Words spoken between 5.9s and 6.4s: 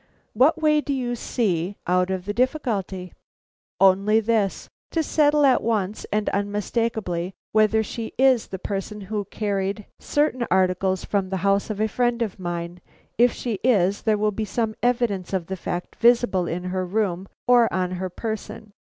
and